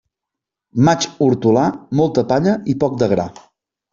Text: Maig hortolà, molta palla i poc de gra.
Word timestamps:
Maig 0.87 1.05
hortolà, 1.25 1.65
molta 2.01 2.25
palla 2.33 2.57
i 2.73 2.77
poc 2.85 2.99
de 3.03 3.13
gra. 3.15 3.29